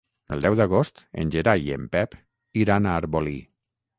[0.35, 2.17] El deu d'agost en Gerai i en Pep
[2.63, 3.37] iran a Arbolí.